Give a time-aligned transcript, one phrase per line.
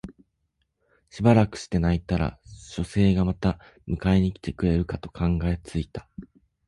[1.11, 6.09] しばらくして泣いたら書生がまた迎えに来てくれるかと考え付いた